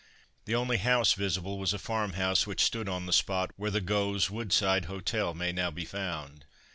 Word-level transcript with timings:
The 0.45 0.55
only 0.55 0.77
house 0.77 1.13
visible 1.13 1.59
was 1.59 1.73
a 1.73 1.77
farm 1.77 2.13
house 2.13 2.47
which 2.47 2.63
stood 2.63 2.89
on 2.89 3.05
the 3.05 3.13
spot 3.13 3.51
where 3.55 3.69
the 3.69 3.81
(Gough's) 3.81 4.31
Woodside 4.31 4.85
Hotel 4.85 5.35
may 5.35 5.51
now 5.51 5.69
be 5.69 5.85
found. 5.85 6.43